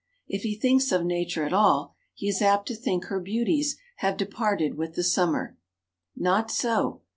[0.27, 4.17] If he thinks of nature at all, he is apt to think her beauties have
[4.17, 5.59] departed with the summer.
[6.15, 7.01] Not so.